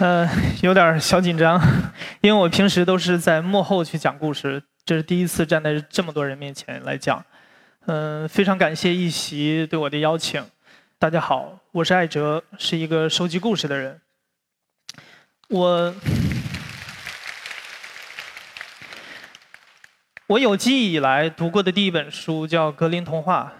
[0.00, 0.26] 呃，
[0.62, 1.60] 有点小紧张，
[2.22, 7.22] 因为我平时都是在幕后去讲故事，这是第一次站在这么多人面前来讲。
[7.84, 10.42] 嗯，非常感谢一席对我的邀请。
[10.98, 14.00] 大家好，我是艾哲，是一个收集故事的人。
[15.50, 15.94] 我
[20.28, 23.52] 我有记忆以来读过的第一本书叫《格林童话》，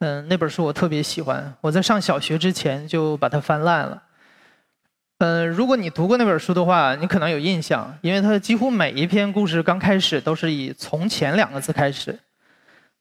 [0.00, 4.02] 嗯，那本书我特别喜欢，我在上小学之前就把它翻烂了。
[5.18, 12.16] 嗯，如果你读过那本书的话，你可能有印象，因为它几乎每一篇故事刚开始都是以“从前”两个字开始，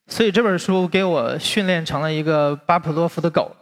[0.07, 3.55] 所以这本书给我训练成了一个巴甫洛夫的狗，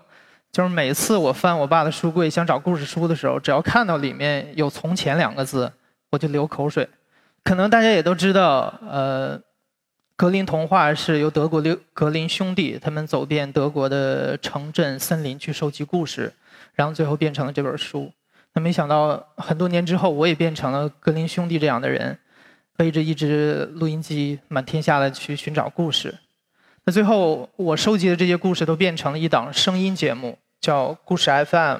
[0.54, 5.70] 就是每次我翻我爸的书柜想找故事书的时候，只要看到里面有“从前”两个字，
[6.12, 6.88] 我就流口水。
[7.44, 9.38] 可能大家也都知道，呃，
[10.16, 16.32] 格林童话是由德国六格林兄弟他们走遍德国的城镇森林去收集故事，
[16.74, 18.10] 然后最后变成了这本书。
[18.55, 22.17] 那没想到，很多年之后，我也变成了格林兄弟这样的人，
[22.77, 26.17] 背着一只录音机，满天下的去寻找故事。
[26.85, 31.77] 那最后，我收集的这些故事都变成了一档声音节目，叫《故事 FM》。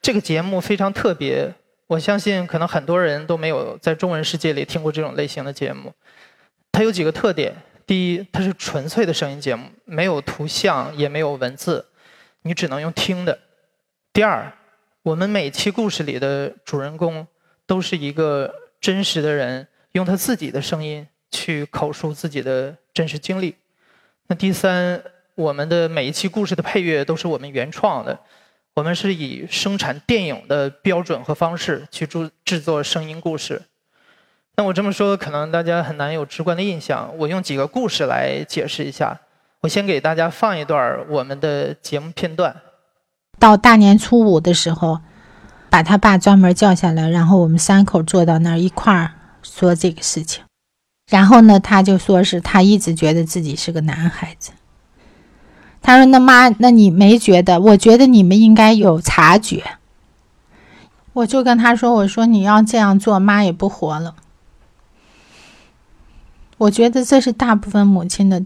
[0.00, 1.52] 这个节目非常特别，
[1.88, 5.92] 我相信可能很多人都没有在中文世界里听过这种类型的节目。
[6.70, 7.52] 它有几个特点：
[7.84, 11.86] 第一，它是纯粹的声音节目，没有图像，也没有文字，
[12.42, 13.32] 你只能用听的；
[14.12, 14.52] 第二，
[15.04, 17.26] 我们每期故事里的主人公
[17.66, 23.54] 都是一个真实的人，用他自己的声音去口述自己的真实经历。
[24.28, 25.02] 那第三，
[25.34, 28.18] 我们的每一期故事的配乐都是我们原创的，
[28.72, 33.60] 我们是以生产电影的标准和方式去制制作声音故事。
[34.56, 37.14] 那我这么说，可能大家很难有直观的印象。
[37.18, 39.20] 我用几个故事来解释一下。
[39.60, 42.58] 我先给大家放一段我们的节目片段。
[43.38, 45.00] 到大年初五的时候，
[45.70, 49.12] 把他爸专门叫下来，然后我们三口坐到那儿一块儿
[49.42, 50.42] 说这个事情。
[51.10, 54.52] 然后呢，他就说是他一直觉得自己是个男孩子。
[55.82, 57.60] 他说：“那妈，那你没觉得？
[57.60, 59.62] 我觉得你们应该有察觉。”
[61.12, 64.16] 我就跟他说：“我说你要这样做，妈也不活了。”
[66.56, 68.42] 我觉得这是大部分母亲的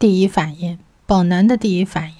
[0.00, 2.16] 第一反应，本能的第一反应。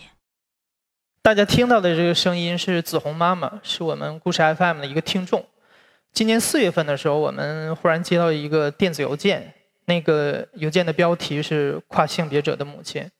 [1.26, 5.44] 大家听到的这个声音是子红妈妈，是我们故事 FM 的一个听众。
[6.12, 9.53] 今年四月份的时候，我们忽然接到一个电子邮件，
[9.87, 13.10] 那个邮件的标题是“跨性别者的母亲”。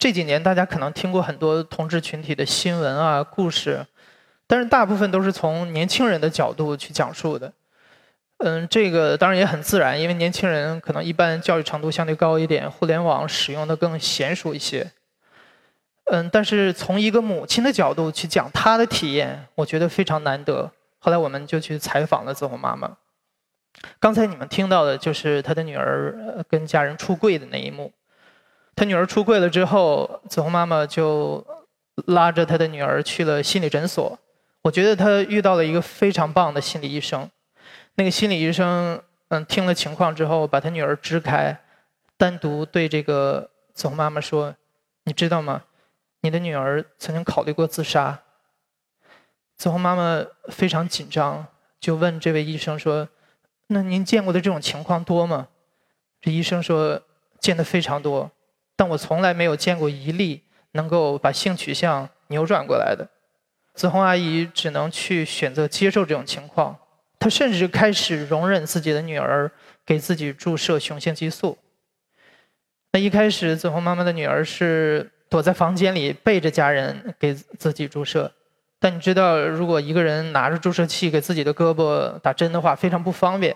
[0.00, 3.86] 这几年大家可能听过很多同志群体的新闻啊、故事，
[4.48, 7.52] 但是大部分都是从年轻人的角度去讲述的。
[8.38, 14.90] 嗯，这个当然也很自然，因为年轻人可能一般教育程度相对高一点，互联网使用的更娴熟一些。
[16.04, 20.70] 嗯，但是从一个母亲的角度去讲她的体验，我觉得非常难得。
[20.98, 22.96] 后来我们就去采访了子红妈妈。
[23.98, 27.92] 刚才你们听到的就是她的女儿跟家人出柜的那一幕。
[28.76, 31.44] 她女儿出柜了之后，子红妈妈就
[32.06, 34.18] 拉着她的女儿去了心理诊所。
[34.62, 37.28] 我觉得她遇到了一个非常棒的心理医生。
[37.94, 41.58] 那个心理医生嗯听了情况之后，把她女儿支开，
[42.16, 44.54] 单独对这个子红妈妈说
[45.04, 45.62] ：“你知道吗？”
[46.24, 48.18] 你的女儿曾经考虑过自杀。
[49.58, 51.46] 子红妈妈非常紧张，
[51.78, 53.06] 就问这位医生说
[53.68, 55.48] ：“那您见过的这种情况多吗？”
[56.22, 57.02] 这医生说
[57.38, 58.32] ：“见的非常多，
[58.74, 60.42] 但我从来没有见过一例
[60.72, 63.06] 能够把性取向扭转过来的。”
[63.76, 66.78] 子红阿姨只能去选择接受这种情况，
[67.18, 69.52] 她甚至开始容忍自己的女儿
[69.84, 71.58] 给自己注射雄性激素。
[72.92, 75.10] 那一开始，子红妈妈的女儿是。
[75.34, 78.32] 躲在房间里背着家人给自己注射，
[78.78, 83.52] 但你知道，如果一个人拿着注射器给自己的胳膊打针的话，非常不方便。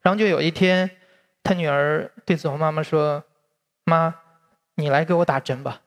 [0.00, 0.90] 然后就有一天，
[1.42, 3.22] 他女儿对子红妈妈说
[3.84, 4.14] ：“妈，
[4.76, 5.82] 你来给我打针吧。”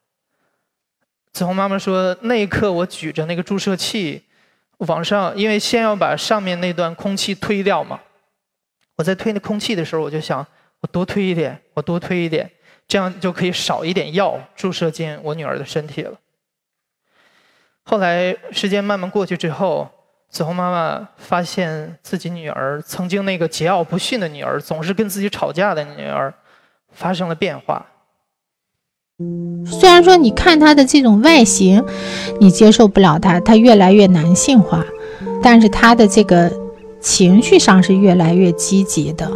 [1.34, 4.22] 子红妈妈说：“那一刻，我举着那个注射器
[4.78, 8.00] 往上，因为先要把上面那段空气推掉嘛。
[8.96, 10.46] 我在推那空气的时候，我就想，
[10.82, 12.48] 我多推一点，我多推一点。”
[12.92, 16.12] 这样就可以少一点药注射进我女儿的身体了。
[17.84, 19.90] 后来时间慢慢过去之后，
[20.30, 26.34] 子红妈妈发现自己女儿曾经那个桀骜不驯的女儿，总是跟自己吵架的女儿，
[26.92, 27.86] 发生了变化。
[29.66, 31.82] 虽然说你看她的这种外形，
[32.42, 34.84] 你接受不了她，她越来越男性化，
[35.42, 36.52] 但是她的这个
[37.00, 39.32] 情绪上是越来越积极的。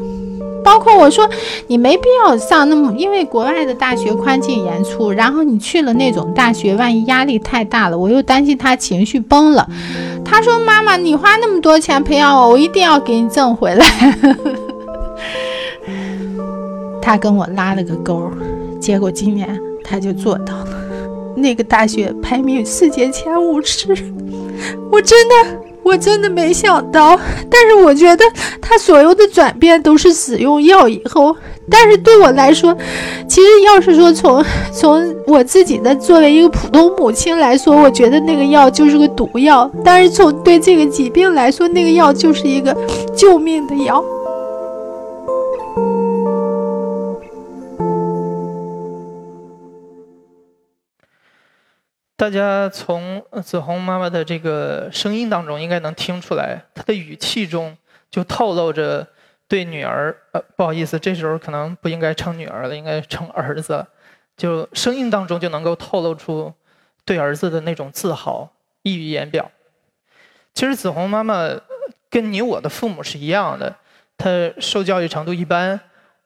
[0.66, 1.30] 包括我说
[1.68, 9.70] 你没必要上那么，因为国外的大学宽进严出，然后你去了那种大学，万一压力太大了，我又担心他情绪崩了。
[10.26, 13.86] 他说：“妈妈，你花那么多钱培养我，我一定要给你挣回来。
[17.00, 18.32] ”他跟我拉了个钩，
[18.82, 19.48] 结果今年
[19.84, 20.70] 他就做到了，
[21.36, 23.96] 那个大学排名世界前五十，
[24.92, 25.36] 我真的。
[25.86, 27.18] 我真的没想到，
[27.48, 28.26] 但是我觉得
[28.60, 31.36] 他所有的转变都是使用药以后。
[31.70, 32.76] 但是对我来说，
[33.28, 39.70] 其实要是说从从我自己的作为一个普通母亲来说，我觉得那个药就是个毒药。
[39.84, 42.76] 但是从对这个疾病来说，那个药就是一个
[43.16, 44.04] 救命的药。
[52.18, 57.78] 大家从子红妈妈的这个声音当中，应该能听出来，她的语气中
[58.10, 59.06] 就透露着
[59.50, 60.16] 对女儿……
[60.32, 63.86] 呃，不好意思，这时候可能不应该称女儿了，应该称儿子。
[64.38, 66.54] 就声音当中就能够透露出
[67.04, 68.50] 对儿子的那种自豪，
[68.84, 69.52] 溢于言表。
[70.54, 71.50] 其实子红妈妈
[72.10, 73.76] 跟你我的父母是一样的，
[74.18, 75.78] 她受教育程度一般，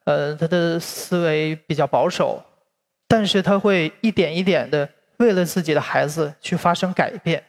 [0.03, 2.44] 呃，她的思维比较保守，
[3.07, 4.88] 但是她会一点一点的。
[5.19, 7.42] 为了自己的孩子去发生改变，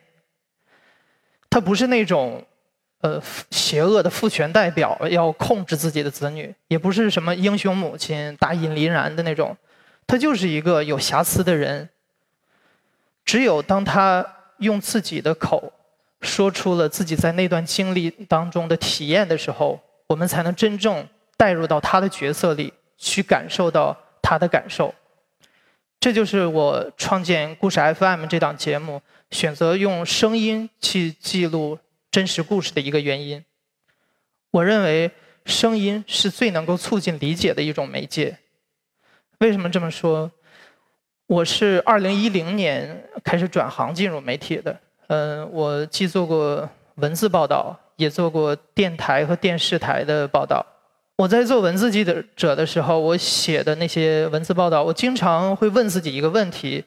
[1.48, 2.44] 他不是那种
[3.00, 3.20] 呃
[3.50, 9.56] 邪恶的父权代表，要控制自己的子女，也不是什么英雄母亲大义凛然的那种，
[10.06, 11.88] 他就是一个有瑕疵的人。
[13.24, 14.26] 只有当他
[14.58, 15.72] 用自己的口
[16.20, 21.06] 说出了自己在那段经历当中的体验的时候，我们才能真正
[21.36, 24.92] 带入到他的角色里，去感受到他的感受。
[26.00, 31.78] 这就是我创建故事 FM 这档节目，选择用声音去记录
[32.10, 33.44] 真实故事的一个原因。
[34.50, 35.10] 我认为
[35.44, 38.38] 声音是最能够促进理解的一种媒介。
[39.40, 40.30] 为什么这么说？
[41.26, 44.80] 我是2010年开始转行进入媒体的。
[45.08, 50.64] 嗯，我既做过文字报道，也做过电台和电视台的报道。
[51.20, 52.02] 我在做文字记
[52.34, 56.82] 者的时候，我写的那些文字报道，我经常会问自己一个问题，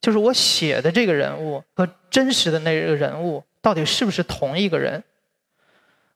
[0.00, 5.00] 就是我写的这个人物和真实的那个人物到底是不是同一个人？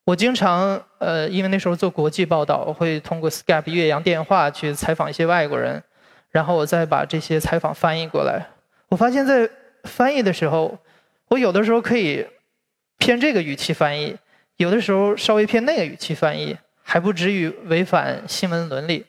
[0.03, 5.81] 我经常呃，因为那时候做国际报道，我会通过 Skype 越洋电话去采访一些外国人，
[6.31, 8.49] 然后我再把这些采访翻译过来。
[8.89, 9.49] 我发现，在
[9.85, 10.77] 翻译的时候，
[11.29, 12.27] 我有的时候可以
[12.99, 14.17] 偏这个语气翻译，
[14.57, 16.57] 有的时候稍微偏那个语气翻译。
[16.91, 19.07] 还不至于违反新闻伦理。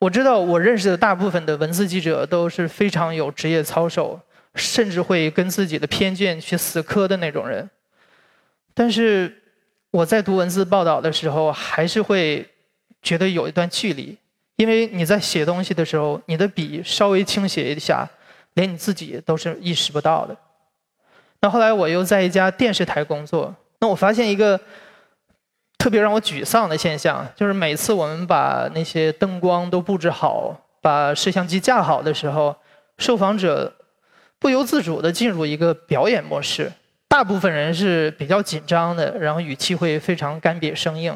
[0.00, 4.20] 我知道我认识的大部分的文字记者都是非常有职业操守，
[4.54, 7.70] 甚至会跟自己的偏见去死磕的那种人。
[8.74, 9.34] 但是
[9.90, 12.46] 我在读文字报道的时候，还是会
[13.00, 14.14] 觉得有一段距离，
[14.56, 18.06] 因为你在写东西的时候，你的笔稍微倾斜一下，
[18.52, 20.36] 连你自己都是意识不到的。
[21.40, 24.60] 那后来我又在一家电视台工作，那我发现一个。
[25.80, 32.54] 特别让我沮丧的现象，就是每次我们把那些灯光都布置好，把摄像机架好的时候，
[32.98, 33.72] 受访者
[34.38, 36.70] 不由自主地进入一个表演模式。
[37.08, 41.14] 大部分人是比较紧张的，然后语气会非常干瘪生硬；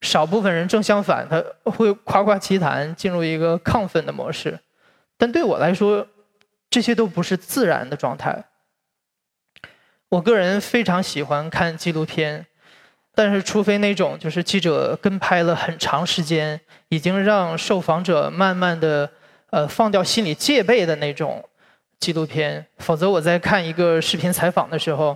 [0.00, 4.58] 少部分人正相反，他会夸夸其谈，进入一个亢奋的模式。
[5.16, 6.04] 但对我来说，
[6.68, 8.46] 这些都不是自然的状态。
[10.08, 12.46] 我个人非常喜欢看纪录片。
[13.22, 16.58] 但是，除非那种就是记者跟拍了很长时间，
[16.88, 19.10] 已经让受访者慢慢的
[19.50, 21.44] 呃放掉心理戒备的那种
[21.98, 25.14] 纪录片，否则我在看一个视频采访的时候，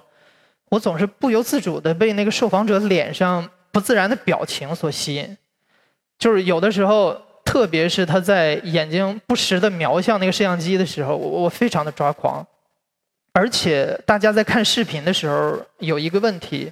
[0.68, 5.34] 我总是不由自主的被那个受访者脸上不自然的表情所吸引。
[6.18, 12.46] 就是有的时候，特别是他在眼睛不时的瞄向那个摄像机的时候，我我非常的抓狂。
[13.32, 16.70] 而且，大家在看视频的时候有一个问题。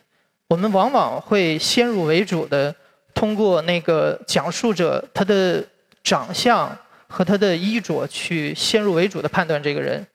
[0.52, 2.74] 我们往往会先入为主的
[3.14, 5.64] 通过那个讲述者他的
[6.04, 6.76] 长相
[7.08, 10.06] 和他的衣着去先入为主的判断这个人。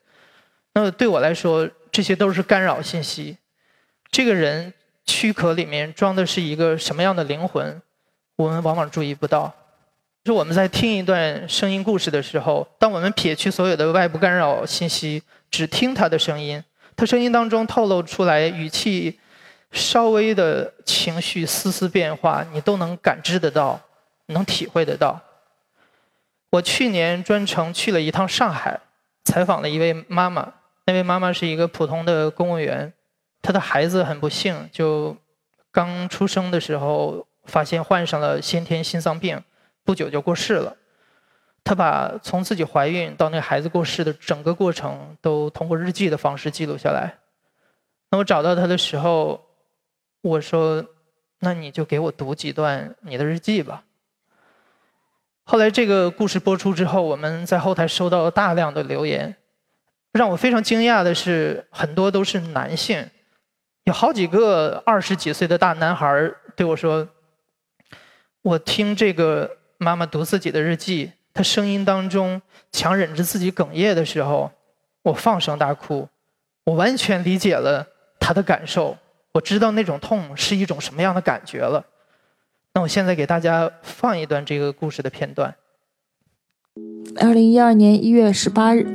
[0.76, 3.36] 那么对我来说，这些都是干扰信息。
[4.12, 4.72] 这个人
[5.08, 7.82] 躯壳里面装的是一个什么样的灵魂，
[8.36, 9.52] 我们往往注意不到。
[10.24, 16.64] 是我们在听一段声音故事的时候，当我们撇去所有的外部干扰信息，只听他的声音，
[16.96, 19.20] 他声音当中透露出来语气。
[19.78, 23.80] 稍微的情绪丝丝变化，你都能感知得到，
[24.26, 25.22] 能体会得到。
[26.50, 28.80] 我去年专程去了一趟上海，
[29.24, 30.54] 采访了一位妈妈。
[30.86, 32.92] 那位妈妈是一个普通的公务员，
[33.42, 35.16] 她的孩子很不幸，就
[35.72, 39.44] 刚出生的时候发现患上了先天心脏病，
[39.84, 40.76] 不久就过世了。
[41.64, 47.18] 她把从自己怀孕到那孩子过世的整个过程都通过日记的方式记录下来。
[48.10, 49.47] 那我找到她的时候，
[50.22, 50.86] 我说
[51.40, 53.84] ：“那你就给我读几段你的日记吧。”
[55.44, 59.36] 后来这个故事播出之后，我们在后台收到了大量的留言。
[60.14, 63.08] 让我非常惊讶的是，很多都是男性，
[63.84, 67.08] 有好几个二十几岁的大男孩对我说
[68.42, 74.52] ：“我听这个妈妈读自己的日记，她声音当中强忍着自己哽咽的时候，
[75.04, 76.10] 我放声大哭，
[76.64, 77.86] 我完全理解了
[78.20, 78.98] 她的感受，
[79.38, 81.86] 我知道那种痛是一种什么样的感觉了。”
[82.74, 85.54] 那我现在给大家放一段这个故事的片段。
[87.20, 88.86] 二零一二年一月十八日，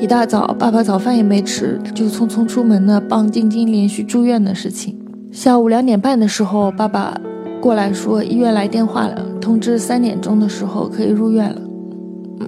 [0.00, 4.98] 一大早，爸爸早饭也没吃，就匆匆出门呢，帮晶晶连续住院的事情。
[5.32, 7.16] 下午两点半的时候，爸爸
[7.60, 11.62] 过来说医院来电话了，通知三点钟的时候可以入院了。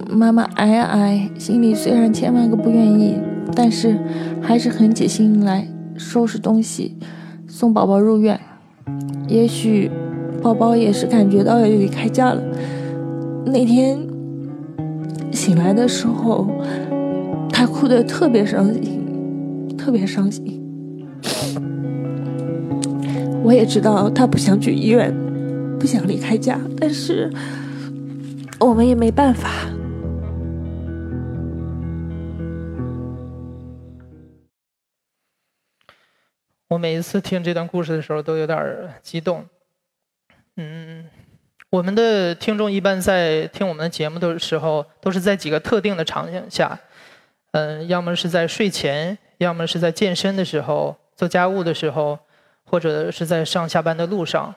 [0.09, 3.17] 妈妈挨呀挨，心里虽然千万个不愿意，
[3.55, 3.97] 但是
[4.41, 6.97] 还是很起心来收拾东西，
[7.57, 8.37] 送宝宝入院。
[9.29, 9.89] 也许
[10.43, 12.43] 宝宝也是感觉到要离开家了。
[13.45, 13.97] 那天。
[15.31, 16.47] 醒来的时候，
[17.51, 19.01] 他哭得特别伤心，
[19.77, 20.61] 特别伤心。
[23.43, 25.13] 我也知道他不想去医院，
[25.77, 27.29] 不想离开家，但是
[28.59, 29.49] 我们也没办法。
[36.67, 39.45] 我每一次听这段故事的时候，都有点激动。
[40.57, 41.09] 嗯。
[41.71, 46.79] 我们的听众一般在听我们的节目的时候，都是在几个特定的场景下，
[47.51, 52.17] 嗯，要么是在睡前，要么是在健身的时候、做家务的时候，
[52.63, 54.55] 或者是在上下班的路上。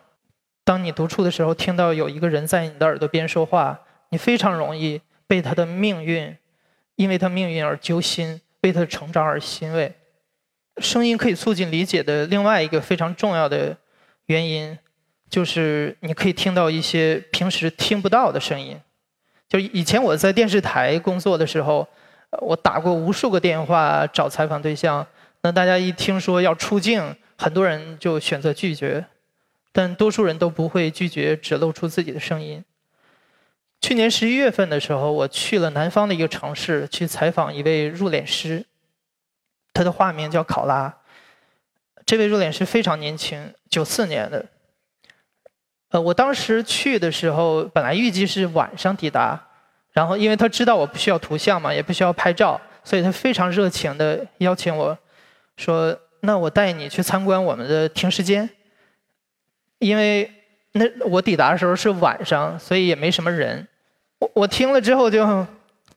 [0.62, 6.36] 当你独处的时候，听到有一个人在你的耳朵边说话，你非常容易被他的命运，
[6.94, 9.92] 因为他命运而揪心，为他的成长而欣慰。
[10.80, 13.76] 声音可以促进理解的另外一个非常重要的
[14.26, 14.78] 原因。
[15.30, 18.80] 就是你可以听到一些平时听不到的声音。
[19.46, 21.86] 就以前我在电视台工作的时候，
[22.40, 25.06] 我打过无数个电话找采访对象。
[25.42, 29.04] 那大家一听说要出镜，很多人就选择拒绝，
[29.70, 32.64] 但多数人都不会拒绝只露出自己的声音。
[33.80, 38.64] 去年十一月份的时候，我去了南方的一个城市去采访一位入殓师，
[39.78, 40.92] 他的化名叫考拉。
[42.04, 44.44] 这位入殓师非常年轻，九四年的。
[45.90, 49.40] 呃，我当时去的时候，本来预计是晚上抵达，
[49.92, 54.98] 然后因为他知道我不需要图像嘛，也不需要拍照，所以他非常热情的邀请我，
[55.56, 58.50] 说：“那我带你去参观我们的停尸间。”
[59.78, 60.28] 因为
[60.72, 63.64] 那我抵达的时候是晚上，所以也没什么人。
[64.18, 65.46] 我我听了之后就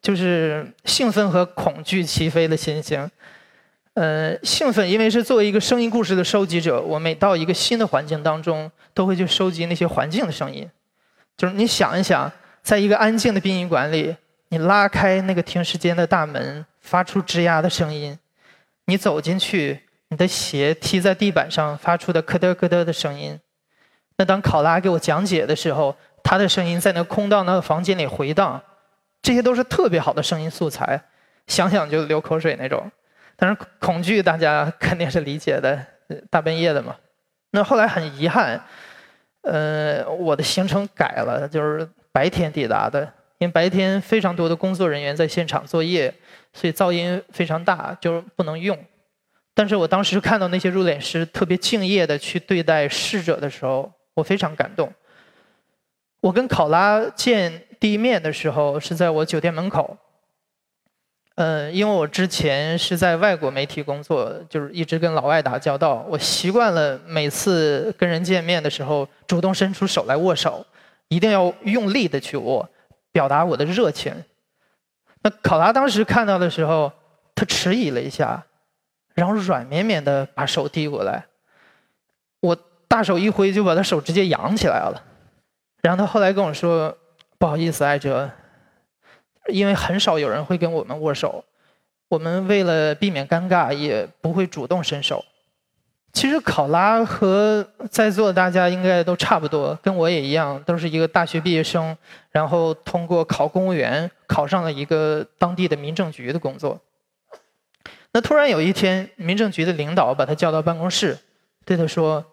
[0.03, 3.09] 就是兴奋和恐惧齐飞的心情。
[3.93, 10.69] 呃，兴奋，因为是作为一个声音故事的收集者，我每到一个新的环境当中，都会去收集那些环境的声音。
[11.35, 12.31] 就是你想一想，
[12.63, 14.15] 在一个安静的殡仪馆里，
[14.47, 18.15] 你拉开那个停尸间的大门，发出吱呀的声音；
[18.85, 23.37] 你走进去，你的鞋踢在地板上发出的咯噔咯噔的声音。
[24.15, 28.61] 那当考拉给我讲解的时候，他的声音在那空荡荡的房间里回荡，
[29.21, 31.01] 这些都是特别好的声音素材，
[31.47, 32.89] 想想就流口水那种。
[33.41, 35.83] 但是恐惧，大家肯定是理解的。
[36.29, 36.95] 大半夜的嘛，
[37.49, 38.63] 那后来很遗憾，
[39.41, 43.01] 呃，我的行程改了，就是白天抵达的。
[43.39, 46.13] 因为白天非常多的工作人员在现场作业，
[46.53, 48.77] 所以噪音非常大，就是不能用。
[49.55, 54.93] 但是我当时看到那些入殓师特别敬业的去对待逝者的时候，我非常感动。
[56.21, 59.97] 我跟考拉见第一面的时候，是在我酒店门口。
[61.41, 70.63] 嗯，因为我之前是在外国媒体工作，就是一直跟老外打交道，我习惯了每次跟人见面的时候，主动伸出手来握手，
[71.07, 72.69] 一定要用力的去握，
[73.11, 74.13] 表达我的热情。
[75.23, 76.91] 那考拉当时看到的时候，
[77.33, 78.43] 他迟疑了一下，
[79.15, 81.25] 然后软绵绵的把手递过来，
[82.41, 82.55] 我
[82.87, 85.01] 大手一挥就把他手直接扬起来了，
[85.81, 86.95] 然后他后来跟我说
[87.39, 88.29] ：“不好意思，艾哲。”
[89.47, 91.43] 因为很少有人会跟我们握手，
[92.07, 95.23] 我们为了避免尴尬，也不会主动伸手。
[96.13, 101.97] 其实考拉和在座的大家应该都差不多，跟我也一样，都是一个大学毕业生，
[102.31, 106.77] 然后通过考公务员考上了一个当地的民政局的工作。
[108.11, 111.17] 那突然有一天，民政局的领导把他叫到办公室，
[111.63, 112.25] 对他说：“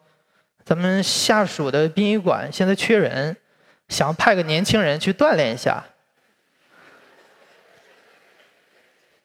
[0.67, 3.37] 咱们下属的殡仪馆现在缺人，
[3.89, 5.85] 想派个年轻人去锻炼一下。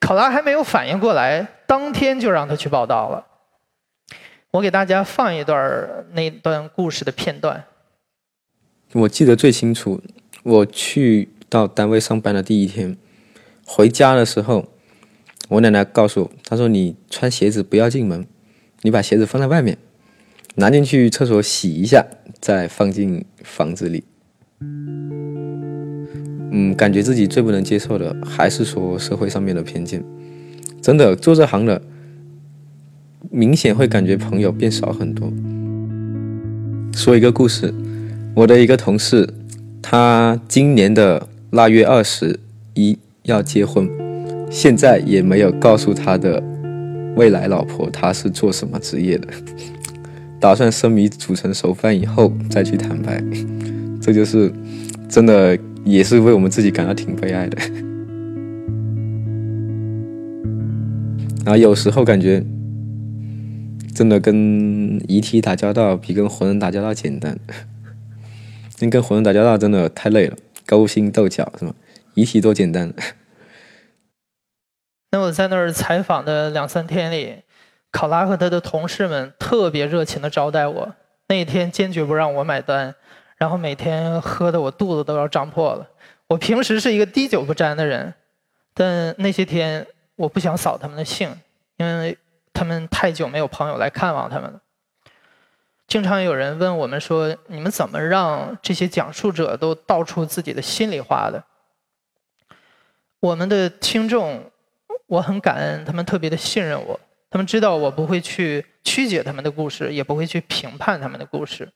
[0.03, 3.25] 考拉还没有反应过来，当天就让他去报道了。
[4.51, 7.63] 我给大家放一段那段故事的片段。
[8.91, 10.01] 我记得最清楚，
[10.43, 12.97] 我去到单位上班的第一天，
[13.65, 14.65] 回家的时候，
[15.47, 18.27] 我奶奶告诉我，她说：“你穿鞋子不要进门，
[18.81, 19.77] 你把鞋子放在外面，
[20.55, 22.05] 拿进去厕所洗一下，
[22.41, 24.03] 再放进房子里。”
[26.55, 30.03] 嗯，感觉自己最不能接受的还是说社会上面的偏见。
[30.83, 31.81] 真的做这行的，
[33.31, 35.33] 明显会感觉朋友变少很多。
[36.95, 37.73] 说一个故事，
[38.35, 39.27] 我的一个同事，
[39.81, 42.39] 他今年的腊月二十
[42.75, 43.89] 一要结婚，
[44.51, 46.43] 现在也没有告诉他的
[47.15, 49.27] 未来老婆他是做什么职业的，
[50.39, 53.23] 打算生米煮成熟饭以后再去坦白。
[53.99, 54.53] 这就是
[55.09, 55.57] 真的。
[55.85, 57.57] 也是为我们自己感到挺悲哀的，
[61.45, 62.43] 然后有时候感觉，
[63.93, 67.37] 真的跟遗体打交道比跟活人打交道简单，
[68.79, 71.73] 因 为跟活人打交道真的太累了，勾心斗角是吗？
[72.13, 72.93] 遗体多简单。
[75.11, 77.35] 那我在那儿采访的两三天里，
[77.91, 80.95] 考拉和他的同事们特别热情的招待我，
[81.27, 82.95] 那一天坚决不让我买单。
[83.43, 85.85] 然后每天喝的我肚子都要胀破了。
[86.27, 88.13] 我平时是一个滴酒不沾的人，
[88.73, 89.85] 但那些天
[90.15, 91.29] 我不想扫他们的兴，
[91.75, 92.17] 因为
[92.53, 94.61] 他们太久没有朋友来看望他们了。
[95.89, 101.43] 经常有人问我们说：“你们怎么让这些讲述者都道出自己的心里话的？”
[103.19, 104.49] 我们的听众，
[105.07, 106.97] 我很感恩他们特别的信任我，
[107.29, 111.69] 他们知道我不会去曲解他们的故事，也不会去评判他们的故事。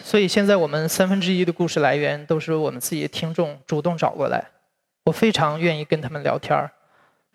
[0.00, 4.42] 所以现在我们三分之一的故事来源都是我们自己的听众主动找过来，
[5.04, 6.70] 我非常愿意跟他们聊天儿。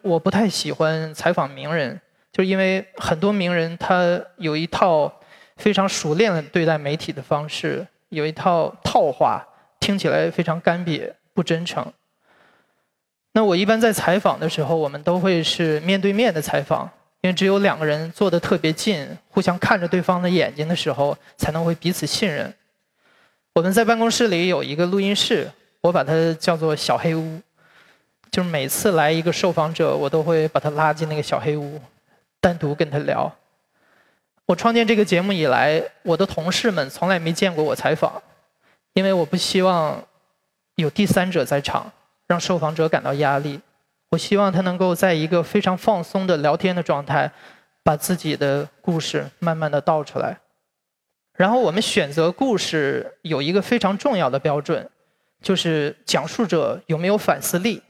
[0.02, 2.00] 我不太喜欢采访名人，
[2.32, 5.12] 就是因为很多名人他有一套
[5.58, 9.46] 非常熟练的对待媒体的方式，有一套套话，
[9.80, 11.86] 听起来非常干瘪不真诚。
[13.34, 16.90] 那我一般在采访的时候，我们都会是面对面的采访。
[17.22, 22.54] 因为只有两个人坐得特别近，互相看着对方的眼睛的时候，才能会彼此信任。
[23.54, 25.52] 我们在办公室里有一个录音室，
[25.82, 27.42] 我把它叫做“小黑屋”。
[28.30, 31.80] 就是每次来一个受访者，我都会把他拉进那个小黑屋，
[32.42, 33.34] 单独跟他聊。
[34.46, 38.22] 我创建这个节目以来，我的同事们从来没见过我采访，
[38.94, 40.04] 因为我不希望
[40.76, 41.92] 有第三者在场，
[42.28, 43.60] 让受访者感到压力。
[44.10, 47.30] 我希望他能够在一个非常放松的聊天的状态，
[47.84, 50.38] 把自己的故事慢慢的道出来。
[51.34, 54.90] 然后我们选择故事有一个非常重要的标准，
[55.42, 57.84] 就是讲述者有没有反思力。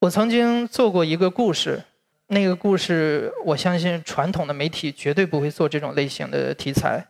[0.00, 1.82] 我曾经做过一个故事，
[2.26, 7.02] 那个故事我相信传统的媒体绝对不会做这种类型的题材，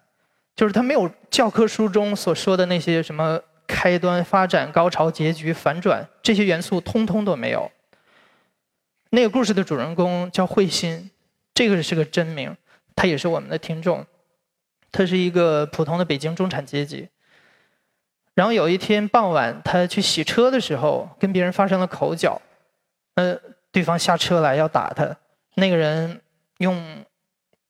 [0.54, 3.40] 就是他没有教科书中所说的那些什么。
[3.72, 7.70] 开端、发展、高潮、结局、反转，这些元素通通都没有。
[9.08, 11.10] 那个故事的主人公叫慧心，
[11.54, 12.54] 这个是个真名，
[12.94, 14.04] 他也是我们的听众。
[14.90, 17.08] 他是一个普通的北京中产阶级。
[18.34, 22.40] 然后有一天傍晚，他去洗车的时候，跟别人发生了口角。
[23.14, 23.34] 呃，
[23.70, 25.16] 对方下车来要打他，
[25.54, 26.20] 那个人
[26.58, 27.04] 用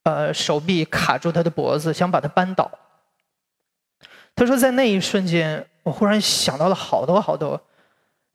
[0.02, 2.70] 呃手臂卡住他的脖子，想把他扳倒。
[4.34, 5.64] 他说，在那一瞬间。
[5.82, 7.60] 我忽然想到了好多好多，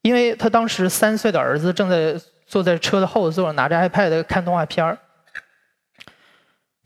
[0.01, 4.97] 因为他当时三岁的儿子正在坐在车的后座，拿着 iPad 看动画片儿。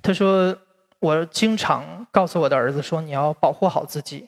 [0.04, 0.56] 他说
[1.00, 4.28] ：“我经常告诉我的儿子说，你要保护好自己。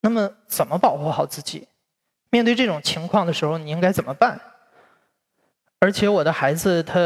[0.00, 1.68] 那么，怎么保护好自己？
[2.30, 4.40] 面对这种情况的时候，你应该怎么办？
[5.78, 6.98] 而且，我的孩子他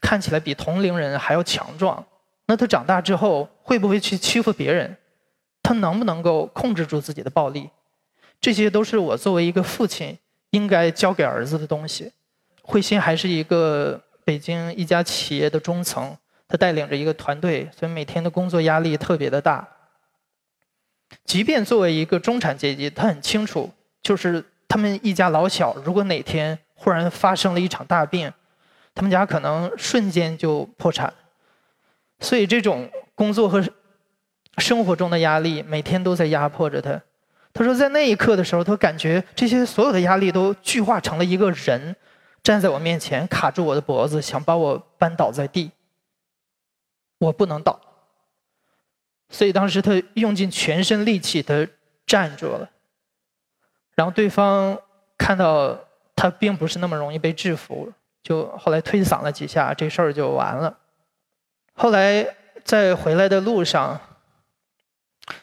[0.00, 2.02] 看起来比同龄人还要强壮，
[2.46, 4.96] 那他长大之后会不会去欺负别人？”
[5.62, 7.70] 他能不能够控制住自己的暴力？
[8.40, 10.18] 这些都是我作为一个父亲
[10.50, 12.10] 应该教给儿子的东西。
[12.60, 16.16] 慧心还是一个北京一家企业的中层，
[16.48, 19.68] 他带领着一个团队，所以每天的工作压力特别的大。
[21.24, 23.70] 即便作为一个中产阶级，他很清楚，
[24.02, 28.32] 就是他们一家老小，如果哪天忽然发生了一场大病，
[28.94, 31.14] 他们家可能瞬间就破产。
[32.18, 33.64] 所以这种工作和。
[34.58, 37.00] 生活中的压力每天都在压迫着他。
[37.54, 41.94] 他说，在那一刻的时候，他感觉这些所有的压力都具化成了一个人，
[42.42, 45.70] 站在我面前，卡住我的脖子，想把我扳倒在地。
[47.18, 47.78] 我不能倒。
[49.28, 51.66] 所以当时他用尽全身力气，他
[52.06, 52.68] 站住了。
[53.94, 54.78] 然后对方
[55.18, 55.78] 看到
[56.16, 60.78] 他并不是那么容易被制服，就后来推搡了几下，这事儿就完了。
[61.74, 62.26] 后来
[62.64, 64.00] 在回来的路上，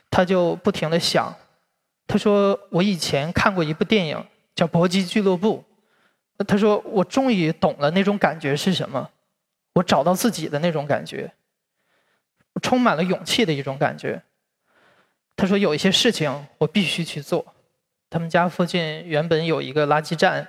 [0.10, 1.36] 他就不停的想，
[2.08, 5.64] 他说：“我以前看过一部电影叫《搏击俱乐部》，
[6.46, 9.10] 他说我终于懂了那种感觉是什么，
[9.74, 11.32] 我找到自己的那种感觉，
[12.62, 14.22] 充满了勇气的一种感觉。”
[15.38, 17.54] 他说：“有一些事情我必须去做。”
[18.10, 20.48] 他们家附近原本有一个垃圾站，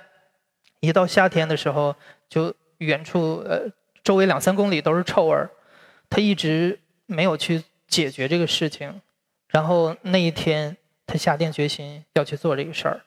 [0.79, 1.95] 一到夏天的时候，
[2.27, 3.69] 就远处呃
[4.03, 5.47] 周围两三公里都是臭味儿。
[6.09, 8.99] 他一直没有去解决这个事情，
[9.51, 13.01] 然后那一天他下定决心要去做这个事儿。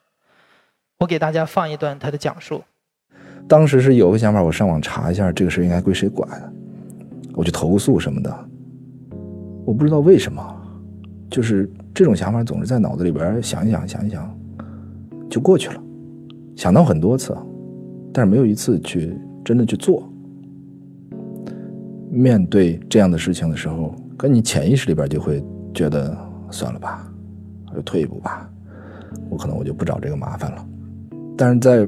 [0.98, 2.62] 我给大家放一段他的讲述。
[3.48, 6.28] 当时是有个想法，我上网查一下这个事应该归谁管，
[7.34, 8.48] 我去投诉什么的。
[9.66, 10.42] 我不知道为什么，
[11.30, 14.38] 就是这种想法总是在脑子里边想一想，想一想。
[15.28, 15.82] 就过去了，
[16.54, 17.36] 想到很多次，
[18.12, 20.08] 但是没有一次去真的去做。
[22.10, 26.16] 面对这样的事情的时候，跟你潜意识里边就会觉得
[26.54, 27.04] 算了吧，
[27.70, 28.48] 我就退一步吧，
[29.28, 30.64] 我可能我就不找这个麻烦了。
[31.36, 31.84] 但是在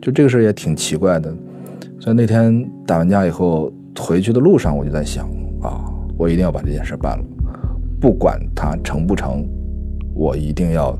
[0.00, 1.34] 就这个事儿也挺奇怪的，
[1.98, 5.26] 所以那天打完架以后回去的路上，我就在想
[5.60, 5.84] 啊，
[6.16, 7.24] 我一定要把这件事办了，
[8.00, 9.44] 不管它成不成，
[10.14, 10.96] 我一定要。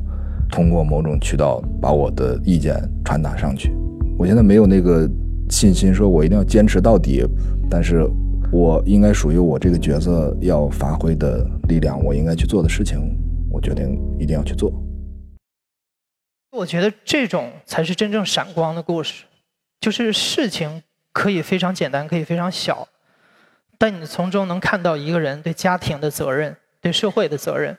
[0.49, 3.75] 通过某种渠道把我的意见传达上去。
[4.17, 5.05] 我现在没有那个
[5.51, 7.27] 信心，说我一定要坚持到底。
[7.69, 8.09] 但是，
[8.57, 13.15] 我应该属于我这个角色要发挥的力量，我应该去做的事情，
[13.51, 14.73] 我决定一定要去做。
[16.53, 19.25] 我觉得这种才是真正闪光的故事，
[19.79, 22.89] 就是事情可以非常简单，可以非常小，
[23.77, 27.77] 但你从中能看到一个人对家庭的责任，对社会的责任。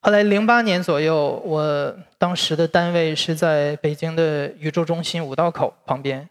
[0.00, 6.28] 后来，零八年左右，我当时的单位是在北京的宇宙中心五道口旁边。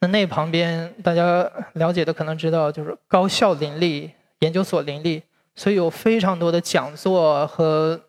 [0.00, 5.22] 那那旁边，大家了解的可能知道，就是高校林立，研究所林立，
[5.54, 8.00] 所以有非常多的讲座和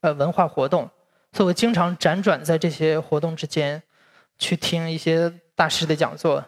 [0.00, 0.88] 呃文化活动。
[1.32, 3.82] 所以我经常辗转在这些活动之间，
[4.38, 6.44] 去听一些大师的讲座。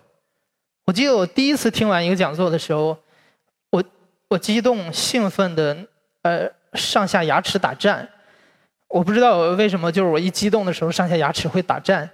[0.85, 2.97] 我记得我第一次听完一个讲座的时候，
[3.71, 3.85] 我
[4.29, 5.77] 我激动兴奋的
[6.23, 6.51] 呃。
[6.73, 8.09] 上下牙齿打颤，
[8.89, 12.09] 我不知道为什么，就是我一激动的时候，上下牙齿会打颤。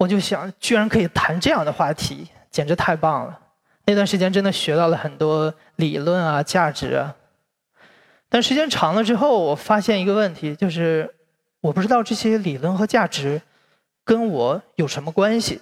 [0.00, 3.38] 我就想，居然可以谈这样的话题，简直太棒了。
[3.84, 7.14] 那段时间真的学到了很多理论啊、价值啊。
[8.30, 11.14] 但时间长了之后，我发现一个问题，就是
[11.60, 13.42] 我不知道这些理论和价值
[14.02, 15.60] 跟我有什么关系。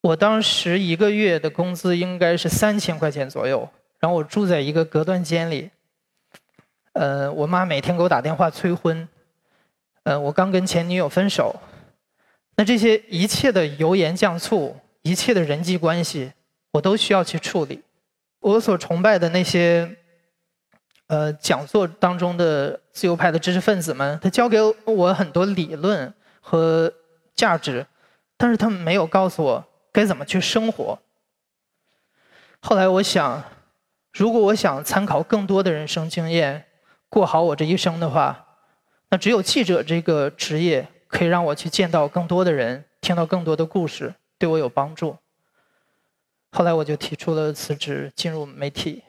[0.00, 3.68] 我当时一个月的工资应该是三千块钱左右。
[4.00, 5.70] 然后我住在一个隔断间里，
[6.94, 9.06] 呃，我妈每天给我打电话催婚，
[10.04, 11.54] 呃，我刚跟前女友分手，
[12.56, 16.32] 那这些一切的油盐酱醋，一切的人际关系，
[16.72, 17.82] 我都需要去处理。
[18.40, 19.96] 我所崇拜的那些，
[21.06, 26.92] 呃，讲座当中的自由派的知识分子们，他教给我很多理论和
[27.34, 27.86] 价值，
[28.36, 30.98] 但是他们没有告诉我该怎么去生活。
[32.60, 33.42] 后来我想。
[34.14, 36.66] 如果我想参考更多的人生经验，
[37.08, 38.44] 过好我这一生的话，
[39.08, 45.16] 那只有记者这个职业可以让我去见到更多的人，听到更多的故事，对我有帮助。
[46.50, 49.04] 后来我就提出了辞职，进入媒体。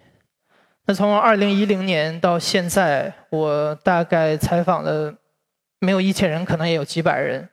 [0.86, 5.16] 那从二零一零年到现在，我大概采访了
[5.80, 7.48] 没有一千人，可能也有几百人。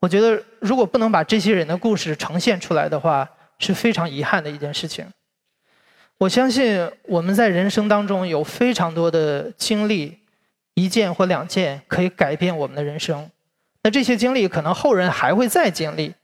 [0.00, 5.06] 我觉得，如果不能把这些人的故事呈现出来的话，是非常遗憾的一件事情。
[6.18, 10.18] 我相信我们在人生当中有非常多的经历，
[10.74, 13.30] 一件或两件可以改变我们的人生。
[13.82, 16.14] 那这些经历可能后人还会再经历。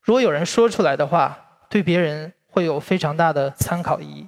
[0.00, 4.26] 如果有人说出来的话，对别人会有非常大的参考意义。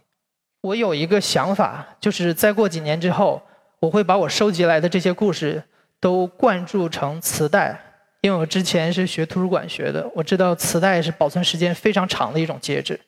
[0.61, 3.42] 我有一个想法，就是再过几年之后，
[3.81, 5.62] 我会把我收集来的这些故事
[6.00, 7.81] 都灌注成磁带。
[8.22, 12.98] 因为我之前是学图书馆学的，我知道磁带是保存时间非常长的一种介质。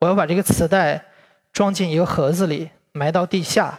[0.00, 1.04] 我要把这个磁带。
[1.52, 3.76] 装进一个盒子里，埋到地下。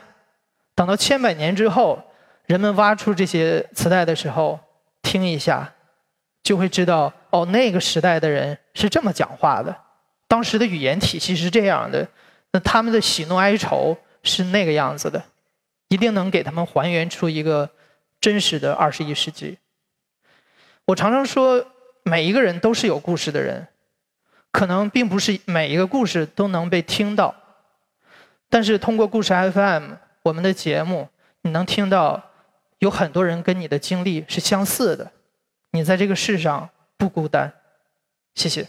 [0.75, 2.03] 等到千百年之后，
[2.45, 4.59] 人们挖出这些磁带的时候，
[5.11, 5.73] 听一下，
[6.41, 9.75] 就会知道哦，那个时代的人是这么讲话的，
[10.25, 12.07] 当时的语言体系是这样的，
[12.53, 15.21] 那他们的喜怒哀愁是那个样子的，
[15.89, 17.69] 一定能给他们还原出一个
[18.21, 19.57] 真实的二十一世纪。
[20.85, 21.61] 我常常说，
[22.03, 23.67] 每一个人都是有故事的人，
[24.53, 27.35] 可能并不是每一个故事都能被听到。
[28.49, 29.91] 但是通过故事 FM
[30.23, 31.09] 我们的节目，
[31.41, 32.30] 你能听到
[32.81, 35.11] 有很多人跟你的经历是相似的，
[35.71, 36.67] 你在这个世上
[36.97, 37.53] 不孤单。
[38.33, 38.67] 谢谢。